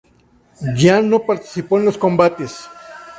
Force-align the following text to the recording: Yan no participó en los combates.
Yan 0.77 1.11
no 1.11 1.19
participó 1.23 1.77
en 1.77 1.85
los 1.85 1.95
combates. 1.99 2.67